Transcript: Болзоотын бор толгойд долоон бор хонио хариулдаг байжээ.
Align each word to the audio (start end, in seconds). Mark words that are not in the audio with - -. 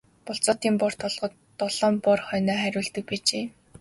Болзоотын 0.25 0.75
бор 0.81 0.93
толгойд 1.01 1.33
долоон 1.59 1.95
бор 2.05 2.19
хонио 2.27 2.55
хариулдаг 2.63 3.03
байжээ. 3.09 3.45